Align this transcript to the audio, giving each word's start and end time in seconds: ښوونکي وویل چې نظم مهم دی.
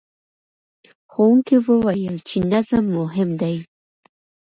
ښوونکي 1.11 1.57
وویل 1.67 2.15
چې 2.27 2.37
نظم 2.51 2.85
مهم 2.99 3.29
دی. 3.41 3.55